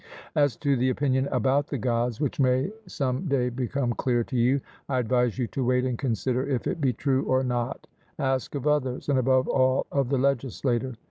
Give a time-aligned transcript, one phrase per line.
[0.35, 4.59] As to the opinion about the Gods which may some day become clear to you,
[4.89, 7.85] I advise you to wait and consider if it be true or not;
[8.17, 10.95] ask of others, and above all of the legislator.